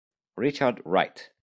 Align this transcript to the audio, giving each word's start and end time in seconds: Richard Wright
Richard 0.35 0.81
Wright 0.83 1.29